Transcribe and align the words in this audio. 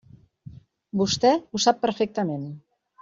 Vostè 1.01 1.33
ho 1.37 1.61
sap 1.67 1.81
perfectament. 1.85 2.49